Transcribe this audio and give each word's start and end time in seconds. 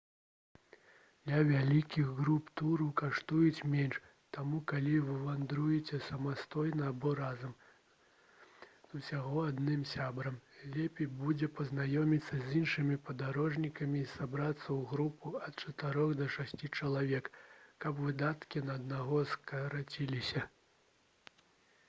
для 1.29 1.39
вялікіх 1.47 2.05
груп 2.19 2.47
туры 2.61 2.85
каштуюць 3.01 3.59
менш 3.73 3.97
таму 4.37 4.61
калі 4.71 4.93
вы 5.09 5.17
вандруеце 5.25 5.99
самастойна 6.05 6.87
або 6.93 7.11
разам 7.19 7.51
з 8.63 9.01
усяго 9.01 9.43
адным 9.51 9.85
сябрам 9.91 10.39
лепей 10.77 11.11
будзе 11.21 11.51
пазнаёміцца 11.59 12.41
з 12.47 12.57
іншымі 12.63 12.97
падарожнікамі 13.11 14.03
і 14.07 14.11
сабрацца 14.17 14.67
ў 14.79 14.81
групу 14.95 15.35
ад 15.49 15.63
чатырох 15.67 16.17
да 16.23 16.31
шасці 16.39 16.73
чалавек 16.81 17.33
каб 17.85 18.03
выдаткі 18.09 18.67
на 18.73 18.81
аднаго 18.83 19.23
скараціліся 19.37 20.47